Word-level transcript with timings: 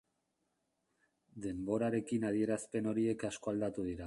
Denborarekin 1.45 2.27
adierazpen 2.31 2.93
horiek 2.93 3.31
asko 3.33 3.55
aldatu 3.57 3.91
dira. 3.91 3.99